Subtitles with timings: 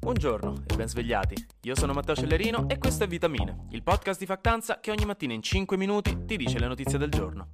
[0.00, 1.34] Buongiorno e ben svegliati.
[1.62, 5.34] Io sono Matteo Cellerino e questo è Vitamine, il podcast di Factanza che ogni mattina
[5.34, 7.48] in 5 minuti ti dice le notizie del giorno.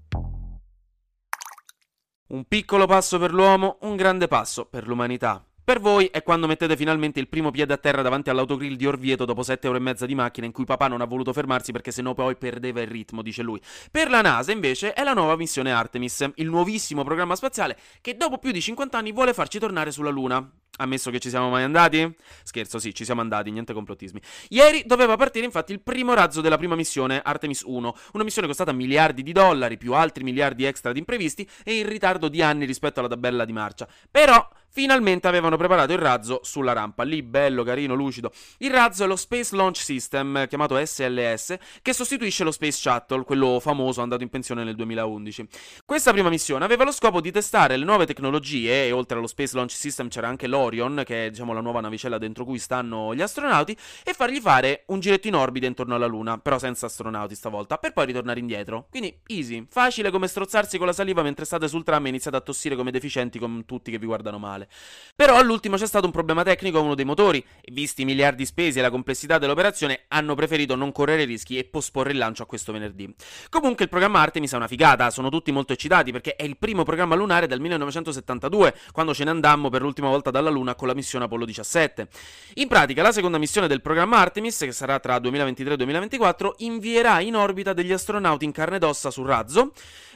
[2.28, 5.42] Un piccolo passo per l'uomo, un grande passo per l'umanità.
[5.64, 9.24] Per voi è quando mettete finalmente il primo piede a terra davanti all'autogrill di Orvieto
[9.24, 11.90] dopo 7 ore e mezza di macchina in cui papà non ha voluto fermarsi perché
[11.90, 13.58] sennò poi perdeva il ritmo, dice lui.
[13.90, 18.36] Per la NASA invece è la nuova missione Artemis, il nuovissimo programma spaziale che dopo
[18.36, 20.46] più di 50 anni vuole farci tornare sulla Luna.
[20.76, 22.14] Ammesso che ci siamo mai andati?
[22.42, 24.20] Scherzo, sì, ci siamo andati, niente complottismi.
[24.48, 28.72] Ieri doveva partire infatti il primo razzo della prima missione, Artemis 1, una missione costata
[28.72, 32.98] miliardi di dollari, più altri miliardi extra di imprevisti e in ritardo di anni rispetto
[32.98, 33.88] alla tabella di marcia.
[34.10, 38.32] Però finalmente avevano preparato il razzo sulla rampa, lì bello, carino, lucido.
[38.58, 43.60] Il razzo è lo Space Launch System, chiamato SLS, che sostituisce lo Space Shuttle, quello
[43.60, 45.46] famoso andato in pensione nel 2011.
[45.84, 49.54] Questa prima missione aveva lo scopo di testare le nuove tecnologie, e oltre allo Space
[49.54, 53.22] Launch System c'era anche l'Orion, che è diciamo la nuova navicella dentro cui stanno gli
[53.22, 57.78] astronauti, e fargli fare un giretto in orbita intorno alla Luna, però senza astronauti stavolta,
[57.78, 58.88] per poi ritornare indietro.
[58.90, 62.40] Quindi easy, facile come strozzarsi con la saliva mentre state sul tram e iniziate a
[62.40, 64.68] tossire come deficienti con tutti che vi guardano male male.
[65.14, 68.44] Però all'ultimo c'è stato un problema tecnico a uno dei motori e visti i miliardi
[68.44, 72.46] spesi e la complessità dell'operazione hanno preferito non correre rischi e posporre il lancio a
[72.46, 73.14] questo venerdì.
[73.48, 76.82] Comunque il programma Artemis è una figata, sono tutti molto eccitati perché è il primo
[76.82, 80.94] programma lunare dal 1972, quando ce ne andammo per l'ultima volta dalla Luna con la
[80.94, 82.08] missione Apollo 17.
[82.54, 87.20] In pratica la seconda missione del programma Artemis, che sarà tra 2023 e 2024, invierà
[87.20, 89.72] in orbita degli astronauti in carne ed ossa sul razzo.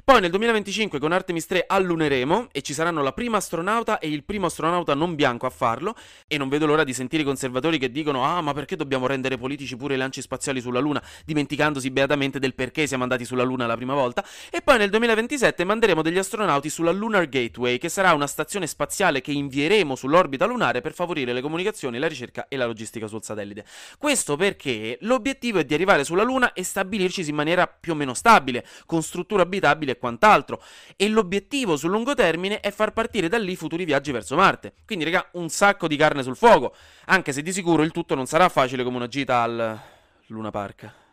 [0.09, 4.25] Poi nel 2025 con Artemis 3 alluneremo e ci saranno la prima astronauta e il
[4.25, 5.95] primo astronauta non bianco a farlo
[6.27, 9.37] e non vedo l'ora di sentire i conservatori che dicono ah ma perché dobbiamo rendere
[9.37, 13.67] politici pure i lanci spaziali sulla Luna dimenticandosi beatamente del perché siamo andati sulla Luna
[13.67, 18.13] la prima volta e poi nel 2027 manderemo degli astronauti sulla Lunar Gateway che sarà
[18.13, 22.67] una stazione spaziale che invieremo sull'orbita lunare per favorire le comunicazioni, la ricerca e la
[22.67, 23.65] logistica sul satellite.
[23.99, 28.15] Questo perché l'obiettivo è di arrivare sulla Luna e stabilirci in maniera più o meno
[28.15, 30.63] stabile, con struttura abitabile quant'altro.
[30.97, 34.75] E l'obiettivo sul lungo termine è far partire da lì futuri viaggi verso Marte.
[34.87, 36.75] Quindi, raga, un sacco di carne sul fuoco.
[37.07, 39.81] Anche se di sicuro il tutto non sarà facile come una gita al
[40.27, 41.08] Luna Park.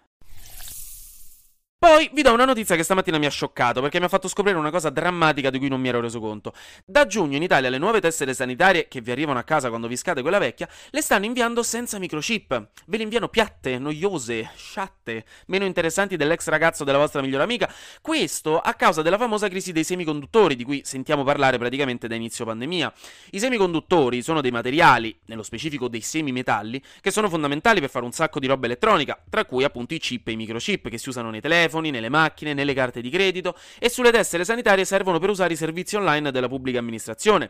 [1.86, 4.58] Poi vi do una notizia che stamattina mi ha scioccato perché mi ha fatto scoprire
[4.58, 6.52] una cosa drammatica di cui non mi ero reso conto.
[6.84, 9.96] Da giugno in Italia le nuove tessere sanitarie che vi arrivano a casa quando vi
[9.96, 12.70] scade quella vecchia le stanno inviando senza microchip.
[12.88, 17.72] Ve le inviano piatte, noiose, sciatte, meno interessanti dell'ex ragazzo della vostra migliore amica.
[18.02, 22.46] Questo a causa della famosa crisi dei semiconduttori di cui sentiamo parlare praticamente da inizio
[22.46, 22.92] pandemia.
[23.30, 28.12] I semiconduttori sono dei materiali, nello specifico dei semimetalli, che sono fondamentali per fare un
[28.12, 31.30] sacco di roba elettronica, tra cui appunto i chip e i microchip che si usano
[31.30, 35.30] nei telefoni telefoni, nelle macchine, nelle carte di credito e sulle tessere sanitarie servono per
[35.30, 37.50] usare i servizi online della pubblica amministrazione.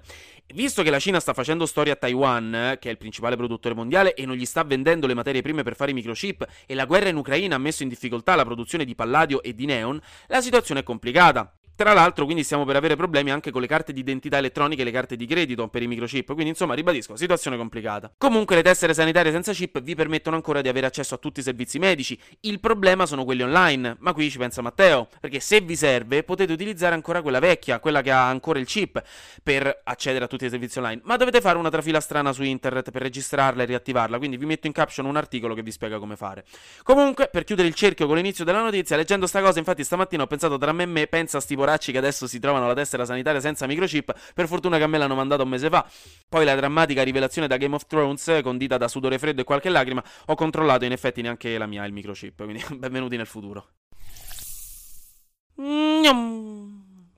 [0.54, 4.14] Visto che la Cina sta facendo storia a Taiwan, che è il principale produttore mondiale,
[4.14, 7.10] e non gli sta vendendo le materie prime per fare i microchip, e la guerra
[7.10, 10.82] in Ucraina ha messo in difficoltà la produzione di palladio e di neon, la situazione
[10.82, 11.54] è complicata.
[11.76, 14.86] Tra l'altro, quindi stiamo per avere problemi anche con le carte di identità elettroniche e
[14.86, 16.28] le carte di credito per i microchip.
[16.28, 18.14] Quindi, insomma, ribadisco, situazione complicata.
[18.18, 21.44] Comunque, le tessere sanitarie senza chip vi permettono ancora di avere accesso a tutti i
[21.44, 22.18] servizi medici.
[22.42, 23.98] Il problema sono quelli online.
[24.00, 25.10] Ma qui ci pensa Matteo.
[25.20, 29.04] Perché se vi serve, potete utilizzare ancora quella vecchia, quella che ha ancora il chip,
[29.44, 31.02] per accedere a tutti i servizi online.
[31.04, 34.18] Ma dovete fare una trafila strana su internet per registrarla e riattivarla.
[34.18, 36.46] Quindi vi metto in caption un articolo che vi spiega come fare.
[36.84, 40.28] Comunque, per chiudere il cerchio con l'inizio della notizia, leggendo sta cosa, infatti, stamattina ho
[40.28, 43.06] pensato tra me e me, pensa a sti poracci che adesso si trovano la tessera
[43.06, 44.14] sanitaria senza microchip.
[44.34, 45.86] Per fortuna che a me l'hanno mandato un mese fa.
[46.30, 50.04] Poi la drammatica rivelazione da Game of Thrones, condita da sudore freddo e qualche lacrima,
[50.28, 52.44] ho controllato in effetti neanche la mia il microchip.
[52.44, 53.68] Quindi benvenuti nel futuro.
[55.56, 56.75] Gnam.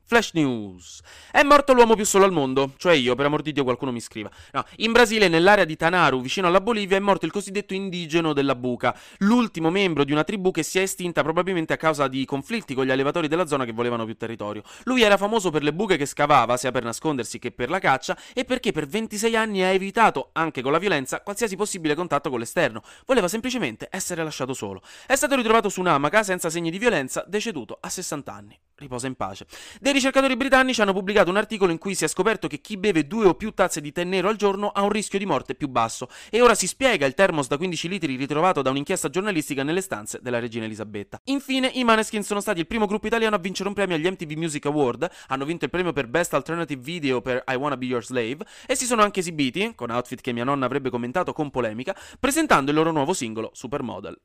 [0.07, 1.01] Flash News.
[1.29, 3.99] È morto l'uomo più solo al mondo, cioè io, per amor di Dio qualcuno mi
[3.99, 4.31] scriva.
[4.53, 8.55] No, in Brasile, nell'area di Tanaru, vicino alla Bolivia, è morto il cosiddetto indigeno della
[8.55, 12.73] buca, l'ultimo membro di una tribù che si è estinta probabilmente a causa di conflitti
[12.73, 14.63] con gli allevatori della zona che volevano più territorio.
[14.85, 18.17] Lui era famoso per le buche che scavava, sia per nascondersi che per la caccia,
[18.33, 22.39] e perché per 26 anni ha evitato, anche con la violenza, qualsiasi possibile contatto con
[22.39, 22.81] l'esterno.
[23.05, 24.81] Voleva semplicemente essere lasciato solo.
[25.05, 28.57] È stato ritrovato su un'amaca, senza segni di violenza, deceduto a 60 anni.
[28.79, 29.47] Riposa in pace.
[29.81, 33.07] Dei ricercatori britannici hanno pubblicato un articolo in cui si è scoperto che chi beve
[33.07, 35.67] due o più tazze di tè nero al giorno ha un rischio di morte più
[35.67, 39.81] basso e ora si spiega il termos da 15 litri ritrovato da un'inchiesta giornalistica nelle
[39.81, 41.19] stanze della regina Elisabetta.
[41.23, 44.31] Infine, i Maneskin sono stati il primo gruppo italiano a vincere un premio agli MTV
[44.33, 48.05] Music Award, hanno vinto il premio per Best Alternative Video per I Wanna Be Your
[48.05, 51.97] Slave e si sono anche esibiti, con outfit che mia nonna avrebbe commentato con polemica,
[52.19, 54.19] presentando il loro nuovo singolo Supermodel.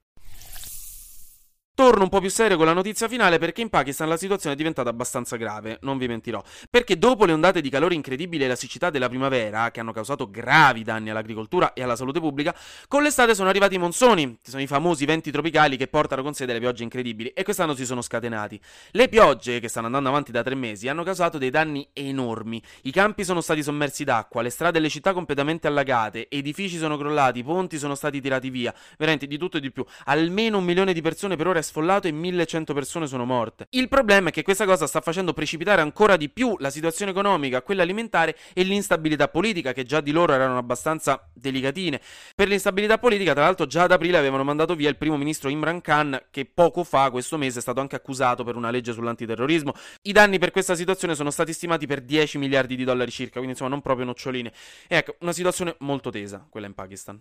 [1.83, 4.57] Torno un po' più serio con la notizia finale perché in Pakistan la situazione è
[4.57, 6.41] diventata abbastanza grave, non vi mentirò.
[6.71, 10.31] Perché dopo le ondate di calore incredibili e la siccità della primavera, che hanno causato
[10.31, 12.55] gravi danni all'agricoltura e alla salute pubblica,
[12.87, 16.35] con l'estate sono arrivati i monsoni, che sono i famosi venti tropicali che portano con
[16.35, 18.61] sé delle piogge incredibili, e quest'anno si sono scatenati.
[18.93, 22.63] Le piogge, che stanno andando avanti da tre mesi, hanno causato dei danni enormi.
[22.83, 26.97] I campi sono stati sommersi d'acqua, le strade e le città completamente allagate, edifici sono
[26.97, 29.85] crollati, ponti sono stati tirati via, veramente di tutto e di più.
[30.05, 33.67] Almeno un milione di persone per ora è sfollato e 1100 persone sono morte.
[33.71, 37.63] Il problema è che questa cosa sta facendo precipitare ancora di più la situazione economica,
[37.63, 41.99] quella alimentare e l'instabilità politica, che già di loro erano abbastanza delicatine.
[42.37, 45.81] Per l'instabilità politica, tra l'altro, già ad aprile avevano mandato via il primo ministro Imran
[45.81, 49.73] Khan, che poco fa, questo mese, è stato anche accusato per una legge sull'antiterrorismo.
[50.03, 53.53] I danni per questa situazione sono stati stimati per 10 miliardi di dollari circa, quindi
[53.53, 54.53] insomma non proprio noccioline.
[54.87, 57.21] ecco, una situazione molto tesa, quella in Pakistan.